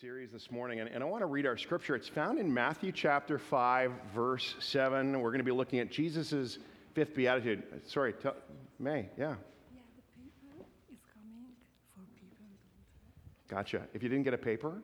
[0.00, 1.96] Series this morning, and, and I want to read our scripture.
[1.96, 5.20] It's found in Matthew chapter 5, verse 7.
[5.20, 6.58] We're going to be looking at Jesus'
[6.92, 7.64] fifth Beatitude.
[7.84, 8.36] Sorry, tell,
[8.78, 9.34] May, yeah.
[9.74, 11.46] Yeah, the paper is coming
[11.92, 12.46] for people.
[13.48, 13.82] Gotcha.
[13.94, 14.80] If you didn't get a paper,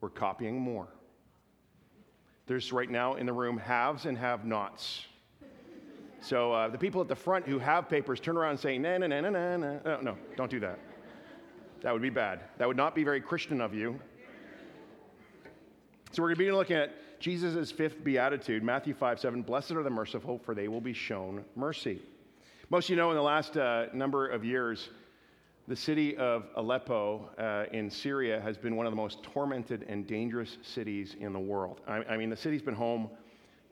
[0.00, 0.88] we're copying more.
[2.46, 5.06] There's right now in the room haves and have nots.
[6.20, 8.98] So uh, the people at the front who have papers turn around and say, na
[8.98, 9.78] na na na na na.
[9.84, 10.80] No, no, don't do that.
[11.82, 12.40] That would be bad.
[12.58, 14.00] That would not be very Christian of you.
[16.12, 19.40] So we're going to be looking at Jesus' fifth beatitude, Matthew 5 7.
[19.40, 22.02] Blessed are the merciful, for they will be shown mercy.
[22.68, 24.90] Most of you know in the last uh, number of years,
[25.68, 30.06] the city of Aleppo uh, in Syria has been one of the most tormented and
[30.06, 31.80] dangerous cities in the world.
[31.88, 33.08] I, I mean, the city's been home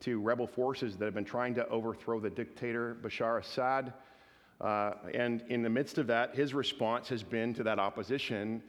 [0.00, 3.92] to rebel forces that have been trying to overthrow the dictator Bashar Assad.
[4.62, 8.62] Uh, and in the midst of that, his response has been to that opposition,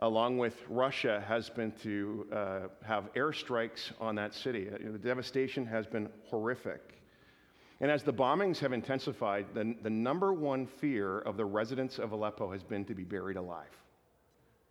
[0.00, 4.68] along with Russia, has been to uh, have airstrikes on that city.
[4.72, 6.94] Uh, the devastation has been horrific.
[7.80, 12.12] And as the bombings have intensified, the, the number one fear of the residents of
[12.12, 13.70] Aleppo has been to be buried alive.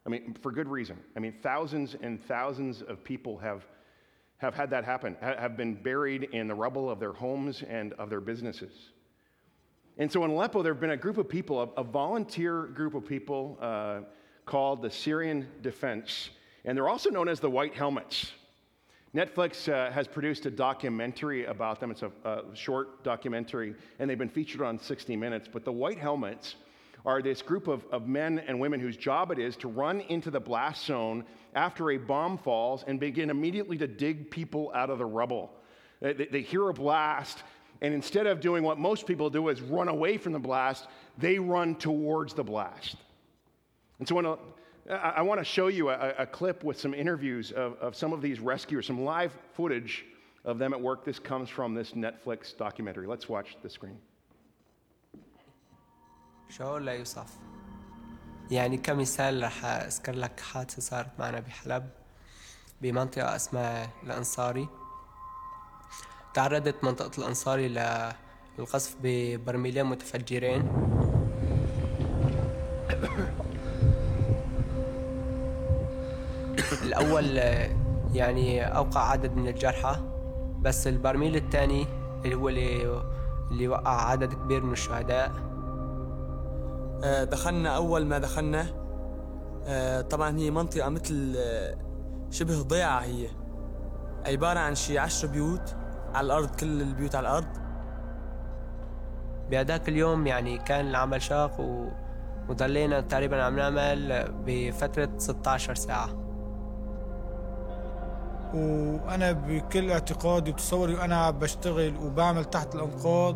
[0.05, 0.97] I mean, for good reason.
[1.15, 3.65] I mean, thousands and thousands of people have,
[4.37, 8.09] have had that happen, have been buried in the rubble of their homes and of
[8.09, 8.71] their businesses.
[9.97, 12.93] And so in Aleppo, there have been a group of people, a, a volunteer group
[12.93, 14.01] of people uh,
[14.47, 16.31] called the Syrian Defense,
[16.65, 18.31] and they're also known as the White Helmets.
[19.13, 21.91] Netflix uh, has produced a documentary about them.
[21.91, 25.47] It's a, a, short documentary, and they've been featured on 60 Minutes.
[25.51, 26.55] But the White Helmets
[27.05, 30.29] are this group of, of men and women whose job it is to run into
[30.29, 31.23] the blast zone
[31.55, 35.51] after a bomb falls and begin immediately to dig people out of the rubble.
[36.01, 37.43] They, they hear a blast,
[37.81, 40.87] and instead of doing what most people do is run away from the blast,
[41.17, 42.97] they run towards the blast.
[43.98, 44.38] And so
[44.90, 48.12] I, I want to show you a, a, clip with some interviews of, of some
[48.12, 50.04] of these rescuers, some live footage
[50.44, 51.04] of them at work.
[51.04, 53.06] This comes from this Netflix documentary.
[53.06, 53.98] Let's watch the screen.
[56.48, 57.38] شعور لا يوصف
[58.50, 61.88] يعني كمثال رح أذكر لك حادثة صارت معنا بحلب
[62.82, 64.68] بمنطقة اسمها الأنصاري
[66.34, 67.68] تعرضت منطقة الأنصاري
[68.58, 70.62] للقصف ببرميلين متفجرين
[77.19, 77.37] الأول
[78.13, 79.95] يعني أوقع عدد من الجرحى
[80.61, 81.85] بس البرميل الثاني
[82.25, 83.01] اللي هو اللي
[83.51, 85.31] اللي وقع عدد كبير من الشهداء.
[87.03, 88.65] آه، دخلنا أول ما دخلنا.
[89.65, 91.77] آه، طبعا هي منطقة مثل آه،
[92.31, 93.27] شبه ضيعة هي.
[94.25, 95.75] عبارة عن شي عشر بيوت
[96.13, 97.57] على الأرض كل البيوت على الأرض.
[99.51, 101.87] بهداك اليوم يعني كان العمل شاق و...
[102.49, 106.26] وضلينا تقريبا عم نعمل بفترة 16 ساعة.
[108.53, 113.35] وأنا بكل اعتقادي وتصوري وأنا عم بشتغل وبعمل تحت الأنقاض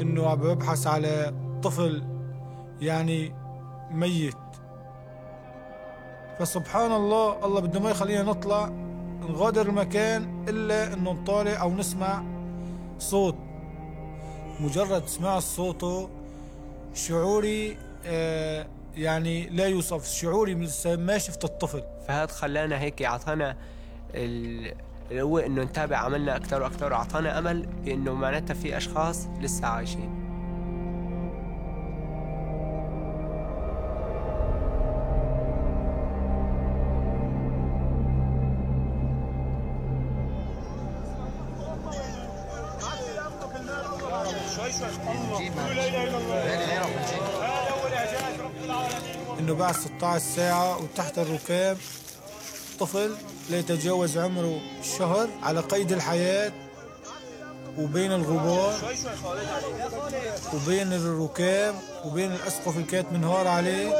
[0.00, 2.02] إنه عم ببحث على طفل
[2.80, 3.34] يعني
[3.90, 4.34] ميت.
[6.38, 8.68] فسبحان الله الله بده ما يخلينا نطلع
[9.20, 12.22] نغادر المكان إلا إنه نطالع أو نسمع
[12.98, 13.36] صوت.
[14.60, 16.10] مجرد سماع صوته
[16.94, 18.66] شعوري آه
[18.96, 20.54] يعني لا يوصف شعوري
[20.86, 21.82] ما شفت الطفل.
[22.08, 23.56] فهذا خلانا هيك اعطانا
[24.14, 30.22] القوة إنه نتابع عملنا أكثر وأكثر وأعطانا أمل بانه معناتها في أشخاص لسه عايشين.
[49.40, 51.76] إنه بعد 16 ساعة وتحت الركاب
[52.80, 53.14] طفل
[53.52, 56.52] لا يتجاوز عمره الشهر على قيد الحياة
[57.78, 58.74] وبين الغبار
[60.54, 61.74] وبين الركاب
[62.04, 63.92] وبين الأسقف اللي كانت منهار عليه.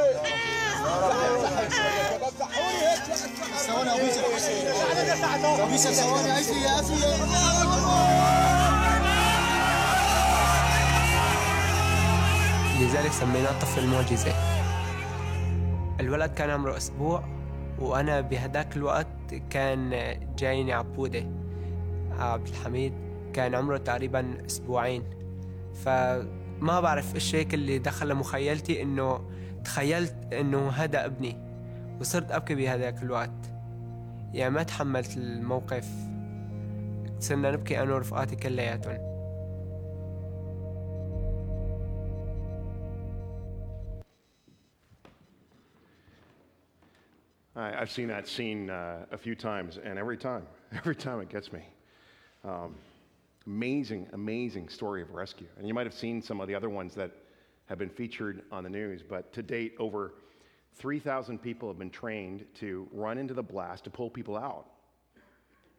[12.81, 14.32] لذلك سميناه طفل معجزة
[16.00, 17.41] الولد كان عمره أسبوع
[17.82, 19.90] وأنا بهداك الوقت كان
[20.38, 21.26] جايني عبودة
[22.19, 22.93] عبد الحميد.
[23.32, 25.05] كان عمره تقريبا أسبوعين.
[25.75, 29.31] فما بعرف إيش هيك اللي دخل مخيلتي إنه
[29.64, 31.37] تخيلت إنه هذا ابني
[32.00, 33.52] وصرت أبكي بهداك الوقت.
[34.32, 35.88] يعني ما تحملت الموقف.
[37.19, 39.12] صرنا نبكي أنا ورفقاتي كلياتهم.
[47.54, 51.28] I, I've seen that scene uh, a few times, and every time, every time it
[51.28, 51.62] gets me.
[52.44, 52.75] Um,
[53.46, 55.46] amazing, amazing story of rescue.
[55.58, 57.10] And you might have seen some of the other ones that
[57.66, 60.14] have been featured on the news, but to date, over
[60.76, 64.66] 3,000 people have been trained to run into the blast to pull people out.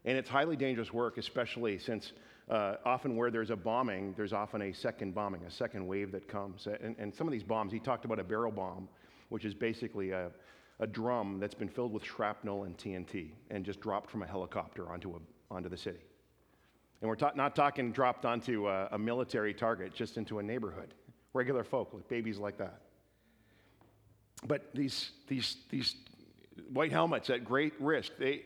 [0.06, 2.14] And it's highly dangerous work, especially since
[2.50, 6.28] uh, often where there's a bombing, there's often a second bombing, a second wave that
[6.28, 6.68] comes.
[6.82, 8.88] And, and some of these bombs, he talked about a barrel bomb,
[9.30, 10.30] which is basically a,
[10.84, 14.92] a drum that's been filled with shrapnel and TNT and just dropped from a helicopter
[14.92, 15.20] onto, a,
[15.50, 16.02] onto the city.
[17.02, 20.94] And we're ta- not talking dropped onto a, a military target, just into a neighborhood.
[21.32, 22.82] Regular folk, like babies like that.
[24.46, 25.96] But these, these, these
[26.74, 28.42] white helmets at great risk, they,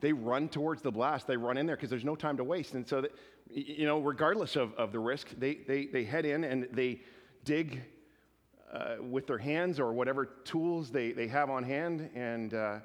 [0.00, 1.26] they run towards the blast.
[1.26, 2.74] They run in there because there's no time to waste.
[2.74, 3.12] And so, that,
[3.50, 7.00] you know, regardless of, of the risk, they, they, they head in and they
[7.44, 7.80] dig
[8.72, 12.78] uh, with their hands or whatever tools they, they have on hand, and uh,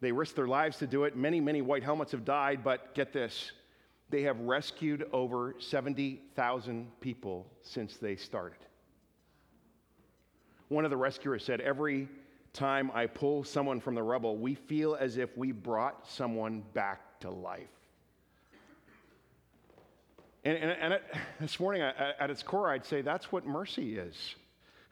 [0.00, 1.16] they risk their lives to do it.
[1.16, 3.52] Many, many white helmets have died, but get this
[4.10, 8.58] they have rescued over 70,000 people since they started.
[10.68, 12.08] One of the rescuers said, Every
[12.52, 17.18] time I pull someone from the rubble, we feel as if we brought someone back
[17.20, 17.66] to life.
[20.44, 21.00] And, and, and
[21.40, 24.36] this morning, at its core, I'd say that's what mercy is.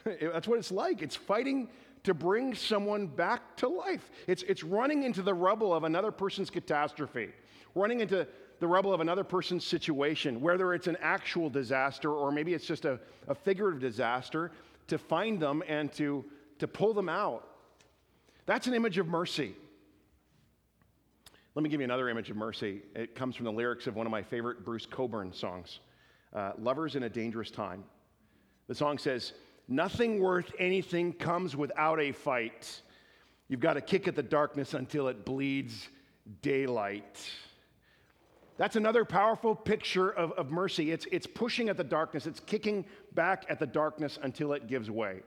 [0.20, 1.02] That's what it's like.
[1.02, 1.68] It's fighting
[2.04, 4.10] to bring someone back to life.
[4.26, 7.30] It's, it's running into the rubble of another person's catastrophe,
[7.74, 8.26] running into
[8.58, 12.84] the rubble of another person's situation, whether it's an actual disaster or maybe it's just
[12.84, 14.52] a, a figurative disaster,
[14.88, 16.24] to find them and to,
[16.58, 17.48] to pull them out.
[18.46, 19.54] That's an image of mercy.
[21.54, 22.82] Let me give you another image of mercy.
[22.94, 25.80] It comes from the lyrics of one of my favorite Bruce Cockburn songs,
[26.32, 27.84] uh, Lovers in a Dangerous Time.
[28.68, 29.34] The song says,
[29.68, 32.82] Nothing worth anything comes without a fight.
[33.48, 35.88] You've got to kick at the darkness until it bleeds
[36.40, 37.30] daylight.
[38.58, 40.92] That's another powerful picture of, of mercy.
[40.92, 44.90] It's, it's pushing at the darkness, it's kicking back at the darkness until it gives
[44.90, 45.20] way.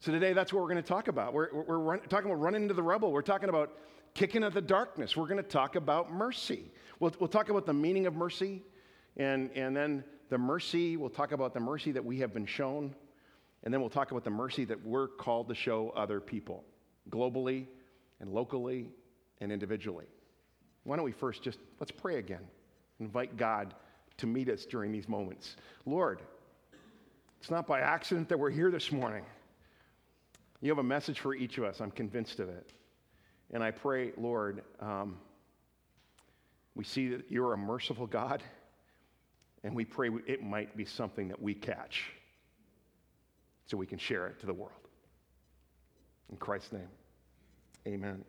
[0.00, 1.32] So today, that's what we're going to talk about.
[1.32, 3.10] We're, we're run, talking about running into the rubble.
[3.10, 3.72] We're talking about
[4.12, 5.16] kicking at the darkness.
[5.16, 6.70] We're going to talk about mercy.
[7.00, 8.62] We'll, we'll talk about the meaning of mercy,
[9.16, 12.94] and, and then the mercy, we'll talk about the mercy that we have been shown,
[13.62, 16.64] and then we'll talk about the mercy that we're called to show other people,
[17.10, 17.66] globally
[18.20, 18.88] and locally
[19.40, 20.06] and individually.
[20.84, 22.46] Why don't we first just let's pray again?
[23.00, 23.74] Invite God
[24.18, 25.56] to meet us during these moments.
[25.86, 26.20] Lord,
[27.40, 29.24] it's not by accident that we're here this morning.
[30.60, 31.80] You have a message for each of us.
[31.80, 32.72] I'm convinced of it.
[33.52, 35.18] And I pray, Lord, um,
[36.74, 38.42] we see that you're a merciful God,
[39.64, 42.12] and we pray it might be something that we catch
[43.66, 44.72] so we can share it to the world.
[46.30, 46.88] In Christ's name,
[47.88, 48.24] amen.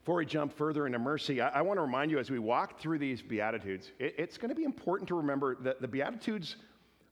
[0.00, 2.80] Before we jump further into mercy, I, I want to remind you as we walk
[2.80, 6.56] through these Beatitudes, it, it's going to be important to remember that the Beatitudes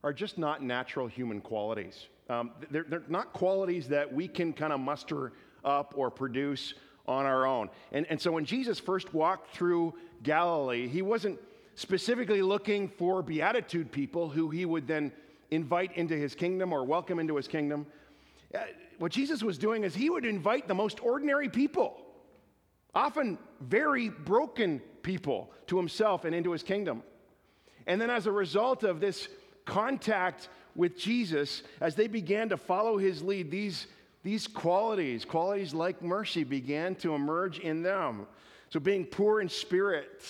[0.03, 2.07] are just not natural human qualities.
[2.29, 5.31] Um, they're, they're not qualities that we can kind of muster
[5.63, 6.73] up or produce
[7.07, 7.69] on our own.
[7.93, 11.39] And, and so when Jesus first walked through Galilee, he wasn't
[11.75, 15.11] specifically looking for beatitude people who he would then
[15.49, 17.85] invite into his kingdom or welcome into his kingdom.
[18.53, 18.59] Uh,
[18.99, 21.97] what Jesus was doing is he would invite the most ordinary people,
[22.93, 27.03] often very broken people, to himself and into his kingdom.
[27.87, 29.27] And then as a result of this
[29.65, 33.87] contact with Jesus, as they began to follow his lead, these,
[34.23, 38.27] these qualities, qualities like mercy, began to emerge in them.
[38.69, 40.23] So, being poor in spirit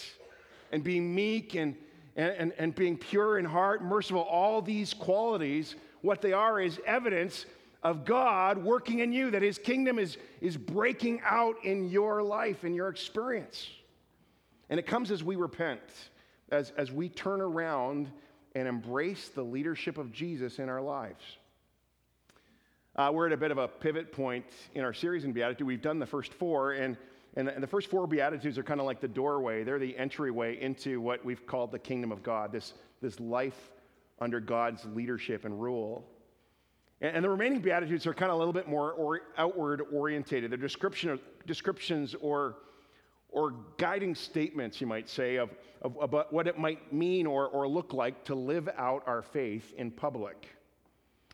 [0.72, 1.76] and being meek and,
[2.16, 7.46] and, and being pure in heart, merciful, all these qualities, what they are is evidence
[7.84, 12.64] of God working in you, that his kingdom is, is breaking out in your life,
[12.64, 13.68] in your experience.
[14.70, 15.82] And it comes as we repent,
[16.52, 18.12] as, as we turn around
[18.56, 21.24] and embrace the leadership of Jesus in our lives.
[22.96, 25.66] Uh, we're at a bit of a pivot point in our series in Beatitude.
[25.66, 26.98] We've done the first four, and,
[27.36, 29.64] and, the, and first four Beatitudes are kind of like the doorway.
[29.64, 33.72] They're the entryway into what we've called the kingdom of God, this, this life
[34.20, 36.06] under God's leadership and rule.
[37.00, 40.52] And, and the remaining Beatitudes are kind of a little bit more or, outward orientated.
[40.52, 42.58] They're description of, descriptions or
[43.32, 45.50] or guiding statements, you might say, of,
[45.82, 49.74] of about what it might mean or, or look like to live out our faith
[49.78, 50.50] in public.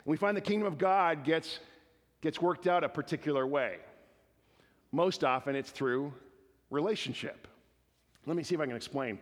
[0.05, 1.59] we find the kingdom of God gets,
[2.21, 3.77] gets worked out a particular way.
[4.91, 6.13] Most often, it's through
[6.69, 7.47] relationship.
[8.25, 9.19] Let me see if I can explain.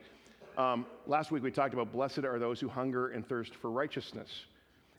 [0.58, 4.46] Um, last week, we talked about blessed are those who hunger and thirst for righteousness.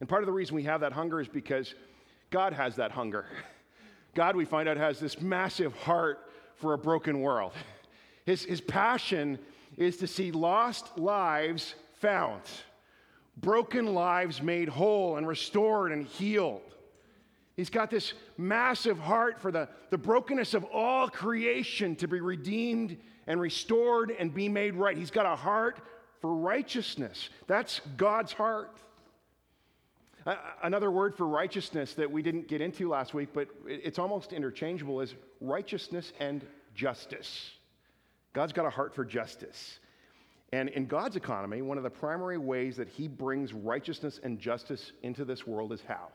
[0.00, 1.74] And part of the reason we have that hunger is because
[2.30, 3.24] God has that hunger.
[4.14, 7.52] God, we find out, has this massive heart for a broken world.
[8.24, 9.38] His, his passion
[9.76, 12.42] is to see lost lives found,
[13.36, 16.74] broken lives made whole and restored and healed.
[17.56, 22.98] He's got this massive heart for the, the brokenness of all creation to be redeemed
[23.26, 24.96] and restored and be made right.
[24.96, 25.80] He's got a heart
[26.20, 27.30] for righteousness.
[27.46, 28.76] That's God's heart.
[30.62, 35.00] Another word for righteousness that we didn't get into last week, but it's almost interchangeable,
[35.00, 36.44] is righteousness and
[36.74, 37.52] justice.
[38.32, 39.78] God's got a heart for justice.
[40.52, 44.92] And in God's economy, one of the primary ways that He brings righteousness and justice
[45.02, 46.08] into this world is how?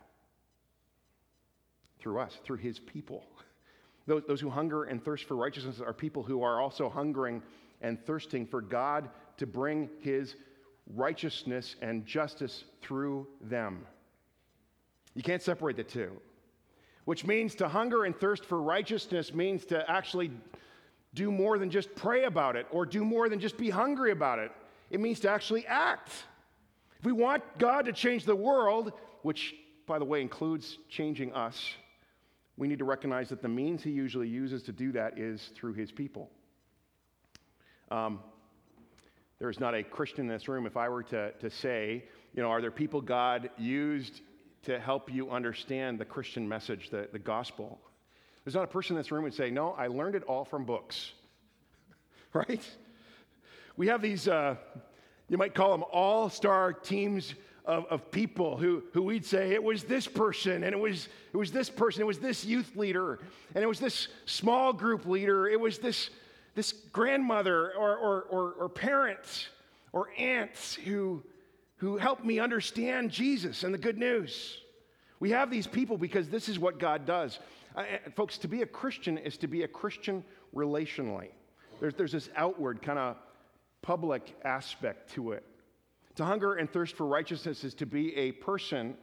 [2.01, 3.23] Through us, through His people.
[4.07, 7.43] Those, those who hunger and thirst for righteousness are people who are also hungering
[7.81, 10.35] and thirsting for God to bring His
[10.95, 13.85] righteousness and justice through them.
[15.13, 16.11] You can't separate the two.
[17.05, 20.31] Which means to hunger and thirst for righteousness means to actually
[21.13, 24.39] do more than just pray about it or do more than just be hungry about
[24.39, 24.51] it.
[24.89, 26.09] It means to actually act.
[26.99, 28.93] If we want God to change the world,
[29.23, 29.55] which,
[29.87, 31.73] by the way, includes changing us,
[32.61, 35.73] we need to recognize that the means he usually uses to do that is through
[35.73, 36.29] his people.
[37.89, 38.19] Um,
[39.39, 40.67] there is not a Christian in this room.
[40.67, 42.03] If I were to, to say,
[42.35, 44.21] you know, are there people God used
[44.65, 47.81] to help you understand the Christian message, the, the gospel?
[48.45, 50.63] There's not a person in this room would say, no, I learned it all from
[50.63, 51.13] books.
[52.33, 52.61] right?
[53.75, 54.55] We have these, uh,
[55.29, 57.33] you might call them all star teams
[57.71, 61.37] of, of people who, who we'd say it was this person and it was, it
[61.37, 63.19] was this person, it was this youth leader,
[63.55, 66.09] and it was this small group leader, it was this,
[66.53, 69.47] this grandmother or, or, or, or parents
[69.93, 71.23] or aunts who,
[71.77, 74.57] who helped me understand Jesus and the good news.
[75.21, 77.39] We have these people because this is what God does.
[77.73, 77.83] Uh,
[78.17, 81.29] folks, to be a Christian is to be a Christian relationally.
[81.79, 83.15] There's, there's this outward kind of
[83.81, 85.45] public aspect to it.
[86.15, 88.95] To hunger and thirst for righteousness is to be a person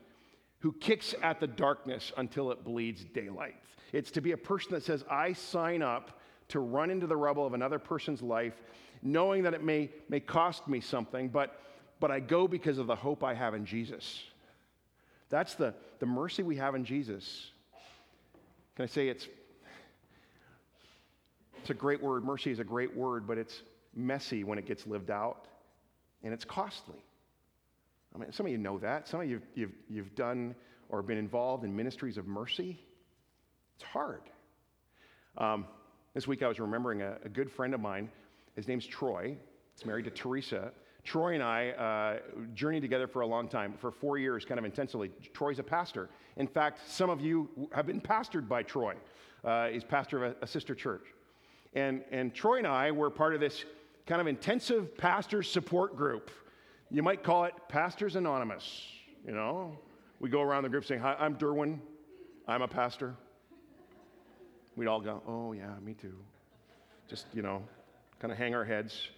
[0.60, 3.56] who kicks at the darkness until it bleeds daylight.
[3.92, 7.46] It's to be a person that says, I sign up to run into the rubble
[7.46, 8.54] of another person's life,
[9.02, 11.60] knowing that it may, may cost me something, but,
[12.00, 14.22] but I go because of the hope I have in Jesus.
[15.30, 17.50] That's the, the mercy we have in Jesus.
[18.76, 19.28] Can I say it's
[21.68, 22.24] it's a great word.
[22.24, 23.62] Mercy is a great word, but it's
[23.94, 25.46] messy when it gets lived out,
[26.22, 27.02] and it's costly.
[28.14, 29.08] I mean, some of you know that.
[29.08, 30.54] Some of you you've, you've done
[30.88, 32.78] or been involved in ministries of mercy.
[33.76, 34.22] It's hard.
[35.36, 35.66] Um,
[36.14, 38.10] this week I was remembering a, a, good friend of mine.
[38.56, 39.36] His name's Troy.
[39.76, 40.72] He's married to Teresa.
[41.04, 42.18] Troy and I uh,
[42.54, 45.10] journeyed together for a long time, for four years, kind of intensely.
[45.32, 46.08] Troy's a pastor.
[46.36, 48.94] In fact, some of you have been pastored by Troy.
[49.44, 51.04] Uh, he's pastor of a, a sister church.
[51.74, 53.64] And, and Troy and I were part of this
[54.08, 56.30] kind of intensive pastor support group.
[56.90, 58.86] You might call it Pastors Anonymous.
[59.26, 59.78] You know,
[60.18, 61.78] we go around the group saying, Hi, I'm Durwin.
[62.48, 63.14] I'm a pastor.
[64.76, 66.14] We'd all go, Oh, yeah, me too.
[67.06, 67.62] Just, you know,
[68.18, 69.08] kind of hang our heads.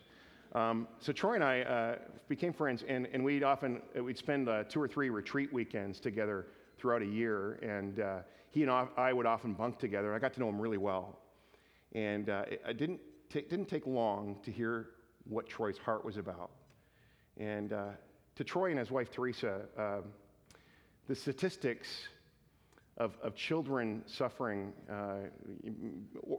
[0.57, 1.97] Um, so Troy and I uh,
[2.29, 6.47] became friends, and, and we'd often we'd spend uh, two or three retreat weekends together
[6.79, 8.19] throughout a year, and uh,
[8.51, 10.13] he and I would often bunk together.
[10.13, 11.17] I got to know him really well,
[11.93, 12.99] and uh, it didn't
[13.33, 14.91] t- didn't take long to hear
[15.25, 16.51] what Troy's heart was about.
[17.37, 17.91] And uh,
[18.37, 20.05] to Troy and his wife Teresa, um,
[21.09, 21.89] the statistics
[22.97, 25.29] of, of children suffering, uh,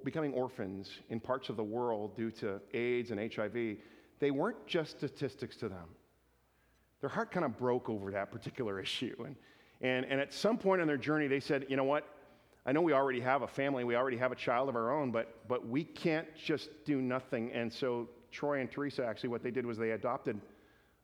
[0.04, 3.78] becoming orphans in parts of the world due to AIDS and HIV
[4.22, 5.90] they weren't just statistics to them.
[7.02, 9.16] Their heart kind of broke over that particular issue.
[9.26, 9.36] And,
[9.82, 12.08] and, and at some point in their journey, they said, you know what?
[12.66, 15.12] I know we already have a family, we already have a child of our own,
[15.12, 17.52] but, but we can't just do nothing.
[17.54, 20.40] And so Troy and Teresa actually, what they did was they adopted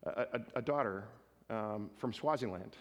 [0.04, 1.06] a, a, a daughter
[1.50, 2.78] um, from Swaziland.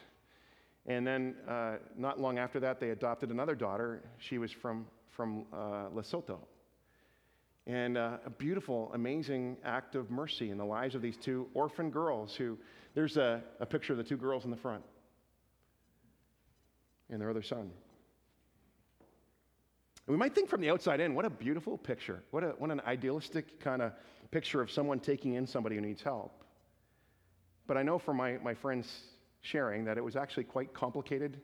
[0.86, 4.02] And then uh, not long after that, they adopted another daughter.
[4.18, 6.38] She was from, from uh, Lesotho.
[7.66, 11.90] And uh, a beautiful, amazing act of mercy in the lives of these two orphan
[11.90, 12.56] girls who,
[12.94, 14.84] there's a, a picture of the two girls in the front
[17.10, 17.70] and their other son.
[20.06, 22.22] And we might think from the outside in, what a beautiful picture.
[22.30, 23.92] What, a, what an idealistic kind of
[24.30, 26.44] picture of someone taking in somebody who needs help.
[27.66, 29.02] But I know from my, my friends
[29.40, 31.40] sharing that it was actually quite complicated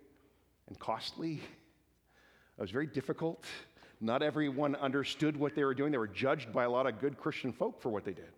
[0.68, 1.40] and costly.
[2.58, 3.46] It was very difficult.
[3.98, 5.90] Not everyone understood what they were doing.
[5.90, 8.28] They were judged by a lot of good Christian folk for what they did.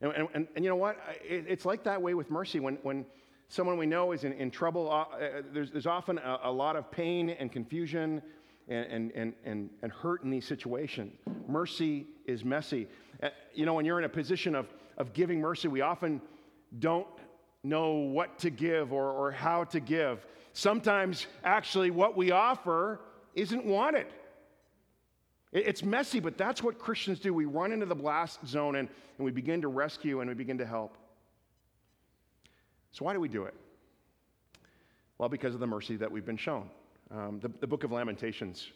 [0.00, 0.96] And, and, and, and you know what?
[1.22, 2.58] It, it's like that way with mercy.
[2.58, 3.04] When, when
[3.48, 6.74] someone we know is in, in trouble, uh, uh, there's, there's often a, a lot
[6.74, 8.22] of pain and confusion
[8.68, 11.12] and, and, and, and, hurt in these situations.
[11.48, 12.88] Mercy is messy.
[13.22, 16.20] Uh, you know, when you're in a position of, of giving mercy, we often
[16.80, 17.06] don't
[17.62, 20.26] know what to give or, or how to give.
[20.52, 23.00] Sometimes, actually, what we offer
[23.34, 24.06] isn't wanted.
[25.52, 27.32] It's messy, but that's what Christians do.
[27.32, 30.58] We run into the blast zone and, and we begin to rescue and we begin
[30.58, 30.96] to help.
[32.92, 33.54] So, why do we do it?
[35.18, 36.68] Well, because of the mercy that we've been shown.
[37.10, 38.70] Um, the, the book of Lamentations,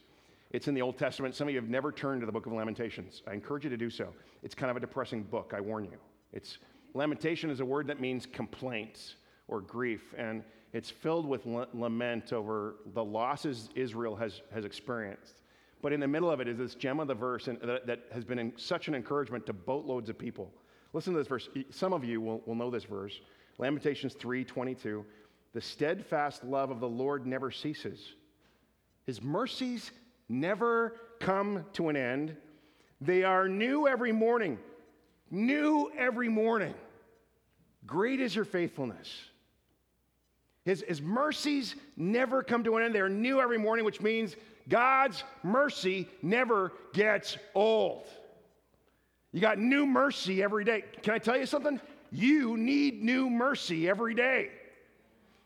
[0.51, 1.35] it's in the Old Testament.
[1.35, 3.23] Some of you have never turned to the book of Lamentations.
[3.27, 4.09] I encourage you to do so.
[4.43, 5.99] It's kind of a depressing book, I warn you.
[6.33, 6.59] It's,
[6.95, 9.17] lamentation is a word that means complaint
[9.49, 15.43] or grief, and it's filled with la- lament over the losses Israel has, has experienced.
[15.83, 18.01] But in the middle of it is this gem of the verse and, that, that
[18.13, 20.53] has been in, such an encouragement to boatloads of people.
[20.93, 21.49] Listen to this verse.
[21.71, 23.21] Some of you will, will know this verse.
[23.59, 25.05] Lamentations 3:22.
[25.53, 28.15] The steadfast love of the Lord never ceases.
[29.07, 29.91] His mercies
[30.29, 32.37] never come to an end.
[33.01, 34.59] They are new every morning.
[35.31, 36.75] New every morning.
[37.87, 39.13] Great is your faithfulness.
[40.65, 42.95] His, his mercies never come to an end.
[42.95, 44.37] They're new every morning, which means
[44.69, 48.07] God's mercy never gets old.
[49.33, 50.85] You got new mercy every day.
[51.03, 51.81] Can I tell you something?
[52.13, 54.51] You need new mercy every day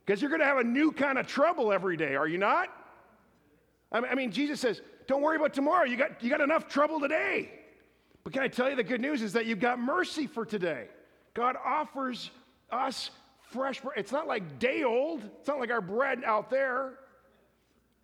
[0.04, 2.68] because you're going to have a new kind of trouble every day, are you not?
[3.94, 5.84] I mean- Jesus says, don't worry about tomorrow.
[5.84, 7.50] You got, you got enough trouble today.
[8.24, 10.88] But can I tell you the good news is that you've got mercy for today.
[11.34, 12.30] God offers
[12.70, 13.10] us
[13.50, 13.98] fresh bread.
[13.98, 16.94] It's not like day old, it's not like our bread out there.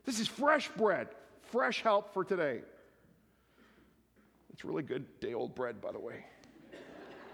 [0.04, 1.08] This is fresh bread,
[1.50, 2.60] fresh help for today.
[4.52, 6.24] It's really good day old bread, by the way.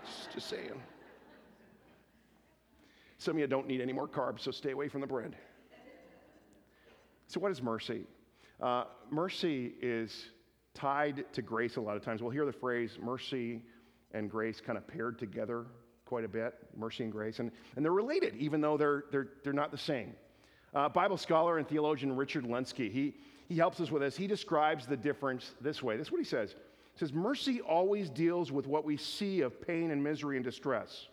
[0.04, 0.80] Just, just saying.
[3.18, 5.34] Some of you don't need any more carbs, so stay away from the bread.
[7.26, 8.04] So, what is mercy?
[8.60, 10.26] Uh, mercy is
[10.74, 12.22] tied to grace a lot of times.
[12.22, 13.62] We'll hear the phrase mercy
[14.12, 15.66] and grace kind of paired together
[16.04, 17.38] quite a bit mercy and grace.
[17.38, 20.14] And, and they're related, even though they're, they're, they're not the same.
[20.74, 23.14] Uh, Bible scholar and theologian Richard Lenski, he,
[23.48, 24.16] he helps us with this.
[24.16, 25.96] He describes the difference this way.
[25.96, 26.50] This is what he says.
[26.94, 31.08] He says, Mercy always deals with what we see of pain and misery and distress,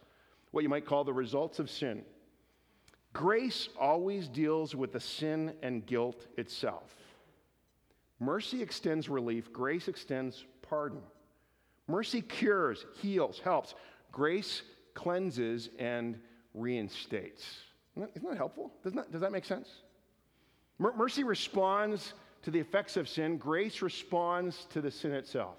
[0.51, 2.03] what you might call the results of sin.
[3.11, 6.95] Grace always deals with the sin and guilt itself.
[8.23, 11.01] Mercy extends relief, grace extends pardon.
[11.87, 13.75] Mercy cures, heals, helps.
[14.11, 14.61] Grace
[14.93, 16.17] cleanses and
[16.53, 17.43] reinstates.
[17.95, 18.71] Isn't that, isn't that helpful?
[18.83, 19.67] Doesn't that, does that make sense?
[20.79, 25.55] Mer- mercy responds to the effects of sin, grace responds to the sin itself.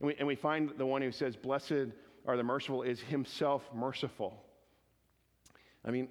[0.00, 1.92] And we, and we find the one who says, Blessed
[2.26, 4.42] are the merciful, is himself merciful.
[5.84, 6.08] I mean,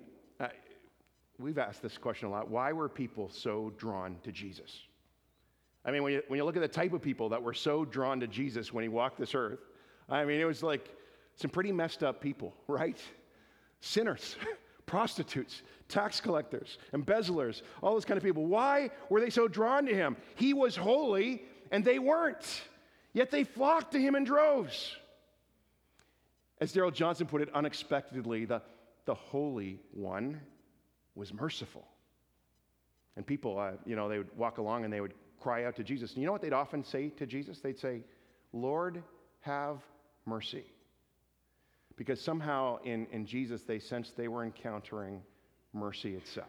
[1.38, 2.50] we've asked this question a lot.
[2.50, 4.80] Why were people so drawn to Jesus?
[5.86, 7.86] I mean, when you, when you look at the type of people that were so
[7.86, 9.60] drawn to Jesus when he walked this earth,
[10.10, 10.90] I mean, it was like
[11.36, 13.00] some pretty messed up people, right?
[13.82, 14.36] Sinners,
[14.88, 18.46] prostitutes, tax collectors, embezzlers, all those kind of people.
[18.46, 20.18] Why were they so drawn to him?
[20.36, 22.64] He was holy and they weren't,
[23.14, 24.96] yet they flocked to him in droves.
[26.60, 28.62] As Darrell Johnson put it unexpectedly, the,
[29.06, 30.40] the Holy One
[31.14, 31.86] was merciful.
[33.18, 35.14] And people, uh, you know, they would walk along and they would
[35.46, 36.14] cry out to Jesus.
[36.14, 37.60] And you know what they'd often say to Jesus?
[37.60, 38.02] They'd say,
[38.52, 39.04] Lord,
[39.42, 39.78] have
[40.26, 40.64] mercy.
[41.98, 45.22] Because somehow in, in Jesus they sensed they were encountering
[45.72, 46.48] mercy itself.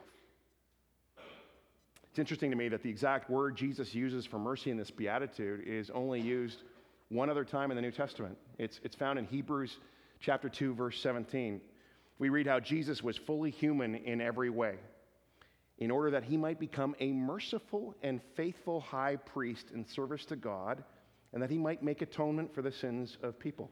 [2.09, 5.65] It's interesting to me that the exact word Jesus uses for mercy in this beatitude
[5.67, 6.63] is only used
[7.11, 8.39] one other time in the New Testament.
[8.59, 9.77] It's, it's found in Hebrews
[10.21, 11.61] chapter 2, verse 17.
[12.19, 14.77] We read how Jesus was fully human in every way
[15.79, 20.37] in order that he might become a merciful and faithful high priest in service to
[20.37, 20.83] God,
[21.33, 23.71] and that he might make atonement for the sins of people.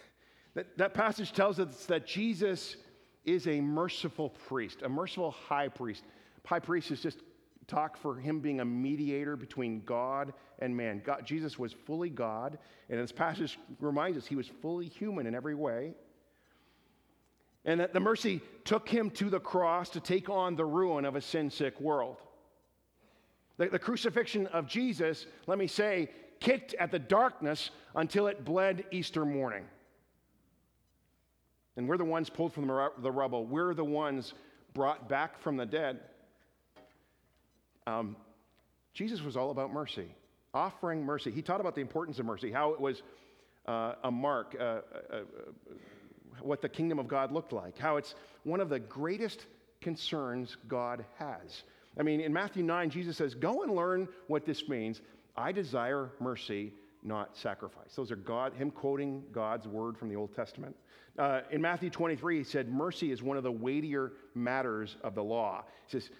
[0.54, 2.76] that, that passage tells us that Jesus
[3.24, 6.04] is a merciful priest, a merciful high priest.
[6.44, 7.18] High priest is just
[7.66, 11.02] talk for him being a mediator between God and man.
[11.04, 12.58] God, Jesus was fully God,
[12.88, 15.92] and this passage reminds us he was fully human in every way.
[17.68, 21.16] And that the mercy took him to the cross to take on the ruin of
[21.16, 22.16] a sin sick world.
[23.58, 26.08] The, the, crucifixion of Jesus, let me say,
[26.40, 29.64] kicked at the darkness until it bled Easter morning.
[31.76, 34.32] And we're the ones pulled from the, rubble, we're the ones
[34.72, 36.00] brought back from the dead.
[37.86, 38.16] Um,
[38.94, 40.06] Jesus was all about mercy,
[40.54, 41.30] offering mercy.
[41.30, 43.02] He taught about the importance of mercy, how it was
[43.66, 44.80] uh, a mark, uh, uh,
[46.42, 49.46] what the kingdom of God looked like, how it's one of the greatest
[49.80, 51.62] concerns God has.
[51.98, 55.00] I mean, in Matthew 9, Jesus says, Go and learn what this means.
[55.36, 56.72] I desire mercy,
[57.02, 57.94] not sacrifice.
[57.94, 60.76] Those are God, him quoting God's word from the Old Testament.
[61.18, 65.22] Uh, in Matthew 23, he said, Mercy is one of the weightier matters of the
[65.22, 65.64] law.
[65.86, 66.10] He says,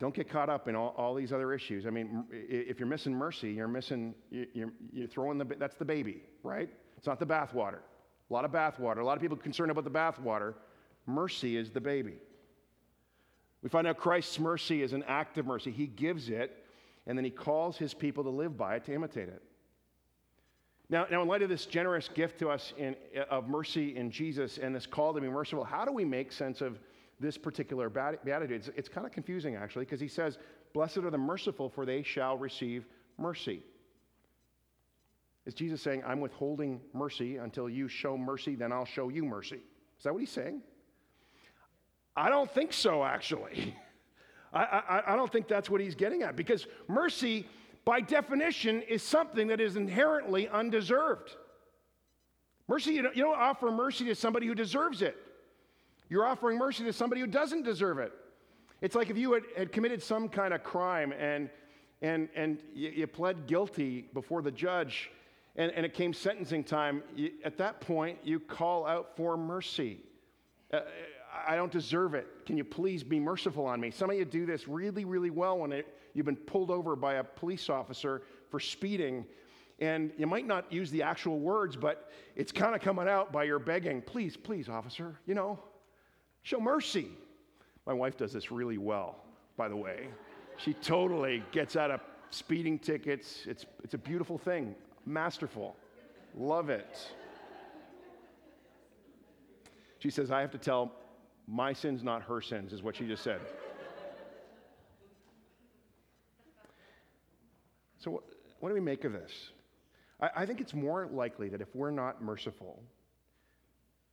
[0.00, 1.86] don't get caught up in all, all these other issues.
[1.86, 6.22] I mean, if you're missing mercy, you're missing, you're, you're throwing the, that's the baby,
[6.42, 6.68] right?
[6.96, 7.78] It's not the bathwater.
[8.34, 8.98] A lot of bathwater.
[8.98, 10.54] A lot of people concerned about the bathwater.
[11.06, 12.14] Mercy is the baby.
[13.62, 15.70] We find out Christ's mercy is an act of mercy.
[15.70, 16.64] He gives it,
[17.06, 19.40] and then he calls his people to live by it, to imitate it.
[20.90, 22.96] Now, now in light of this generous gift to us in,
[23.30, 26.60] of mercy in Jesus and this call to be merciful, how do we make sense
[26.60, 26.80] of
[27.20, 28.50] this particular beatitude?
[28.50, 30.38] It's, it's kind of confusing, actually, because he says,
[30.72, 32.84] Blessed are the merciful, for they shall receive
[33.16, 33.62] mercy.
[35.46, 39.60] Is Jesus saying, I'm withholding mercy until you show mercy, then I'll show you mercy?
[39.98, 40.62] Is that what he's saying?
[42.16, 43.74] I don't think so, actually.
[44.52, 47.46] I, I, I don't think that's what he's getting at because mercy,
[47.84, 51.36] by definition, is something that is inherently undeserved.
[52.68, 55.16] Mercy, you don't, you don't offer mercy to somebody who deserves it.
[56.08, 58.12] You're offering mercy to somebody who doesn't deserve it.
[58.80, 61.50] It's like if you had, had committed some kind of crime and,
[62.00, 65.10] and, and you, you pled guilty before the judge
[65.56, 70.00] and, and it came sentencing time, you, at that point, you call out for mercy.
[70.72, 70.80] Uh,
[71.46, 72.26] I don't deserve it.
[72.46, 73.90] Can you please be merciful on me?
[73.90, 77.14] Some of you do this really, really well when it, you've been pulled over by
[77.14, 79.24] a police officer for speeding.
[79.80, 83.44] And you might not use the actual words, but it's kind of coming out by
[83.44, 85.58] your begging, please, please, officer, you know,
[86.42, 87.08] show mercy.
[87.86, 89.16] My wife does this really well,
[89.56, 90.08] by the way.
[90.56, 93.42] She totally gets out of speeding tickets.
[93.46, 94.74] It's, it's a beautiful thing.
[95.06, 95.76] Masterful.
[96.36, 96.98] Love it.
[99.98, 100.92] She says, I have to tell
[101.46, 103.40] my sins, not her sins, is what she just said.
[107.98, 108.22] so,
[108.60, 109.50] what, do we make of this?
[110.20, 112.82] I, I think it's more likely that if we're not merciful,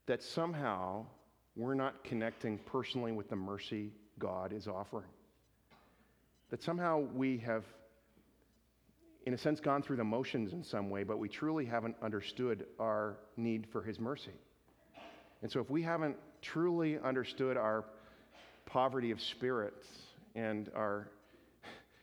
[0.05, 1.05] that somehow
[1.55, 5.09] we're not connecting personally with the mercy God is offering.
[6.49, 7.65] That somehow we have
[9.25, 12.65] in a sense, gone through the motions in some way, but we truly haven't understood
[12.79, 14.31] our need for His mercy.
[15.41, 17.85] And so, if we haven't truly understood our
[18.65, 19.73] poverty of spirit
[20.35, 21.07] and our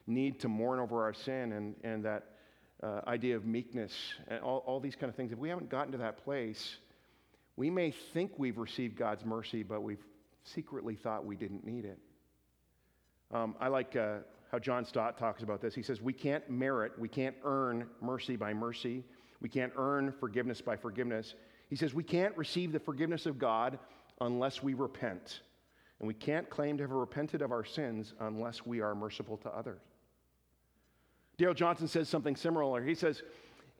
[0.07, 2.25] need to mourn over our sin and, and that
[2.83, 3.93] uh, idea of meekness
[4.29, 6.77] and all, all these kind of things, if we haven't gotten to that place,
[7.57, 10.05] we may think we've received God's mercy, but we've
[10.45, 11.99] secretly thought we didn't need it.
[13.33, 14.19] Um, I like uh,
[14.51, 15.75] how John Stott talks about this.
[15.75, 19.05] He says, We can't merit, we can't earn mercy by mercy,
[19.41, 21.35] we can't earn forgiveness by forgiveness.
[21.69, 23.79] He says, We can't receive the forgiveness of God
[24.21, 25.41] unless we repent.
[26.01, 29.49] And we can't claim to have repented of our sins unless we are merciful to
[29.51, 29.81] others.
[31.37, 32.83] Darrell Johnson says something similar.
[32.83, 33.23] He says,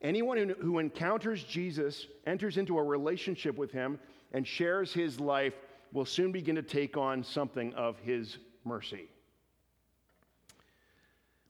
[0.01, 3.99] Anyone who encounters Jesus, enters into a relationship with him,
[4.31, 5.53] and shares his life
[5.91, 9.09] will soon begin to take on something of his mercy.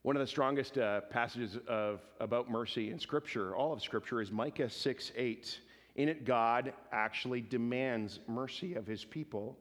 [0.04, 4.32] One of the strongest uh, passages of, about mercy in Scripture, all of Scripture, is
[4.32, 5.60] Micah 6 8.
[5.96, 9.58] In it, God actually demands mercy of his people.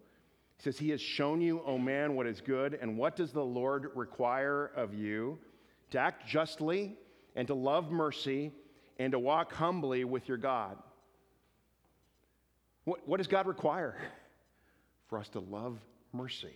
[0.57, 3.45] He says, He has shown you, O man, what is good, and what does the
[3.45, 5.39] Lord require of you?
[5.91, 6.97] To act justly,
[7.35, 8.53] and to love mercy,
[9.01, 10.77] and to walk humbly with your God.
[12.85, 13.97] What, what does God require?
[15.09, 15.79] For us to love
[16.13, 16.55] mercy.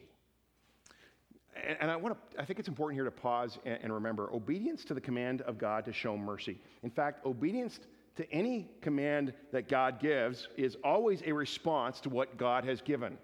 [1.55, 4.85] And I, want to, I think it's important here to pause and, and remember obedience
[4.87, 6.59] to the command of God to show mercy.
[6.83, 7.79] In fact, obedience
[8.17, 13.19] to any command that God gives is always a response to what God has given.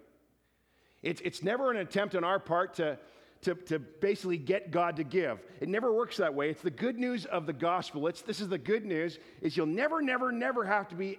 [1.03, 2.99] It's, it's never an attempt on our part to,
[3.43, 5.41] to, to basically get God to give.
[5.61, 6.51] It never works that way.
[6.51, 8.07] It's the good news of the gospel.
[8.09, 11.19] It's, this is the good news is you'll never, never, never have to be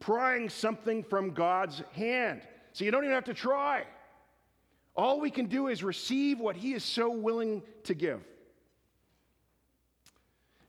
[0.00, 2.42] prying something from God's hand.
[2.72, 3.84] So you don't even have to try.
[4.98, 8.20] All we can do is receive what He is so willing to give.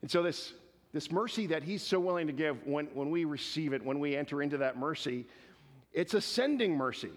[0.04, 0.54] And so, this,
[0.94, 4.16] this mercy that He's so willing to give, when, when we receive it, when we
[4.16, 5.26] enter into that mercy,
[5.94, 7.10] it's ascending mercy.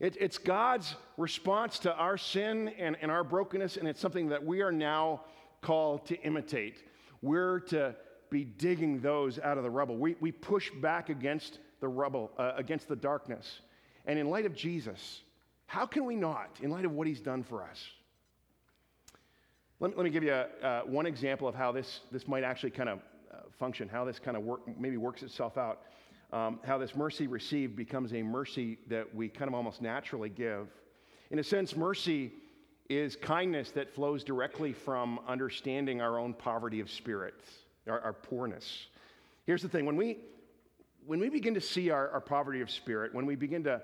[0.00, 4.44] It, it's God's response to our sin and, and our brokenness, and it's something that
[4.44, 5.22] we are now
[5.62, 6.84] called to imitate.
[7.22, 7.96] We're to
[8.28, 9.96] be digging those out of the rubble.
[9.96, 13.60] We, we push back against the rubble, uh, against the darkness.
[14.04, 15.22] And in light of Jesus,
[15.70, 17.80] how can we not, in light of what he's done for us?
[19.78, 22.42] Let me, let me give you a, uh, one example of how this, this might
[22.42, 22.98] actually kind of
[23.32, 25.82] uh, function, how this kind of work, maybe works itself out.
[26.32, 30.68] um, how this mercy received becomes a mercy that we kind of almost naturally give.
[31.30, 32.32] In a sense, mercy
[32.88, 37.34] is kindness that flows directly from understanding our own poverty of spirit,
[37.88, 38.86] our, our poorness.
[39.46, 40.18] Here's the thing when we,
[41.06, 43.82] when we begin to see our, our poverty of spirit, when we begin to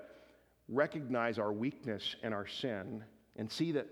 [0.69, 3.03] recognize our weakness and our sin,
[3.35, 3.87] and see that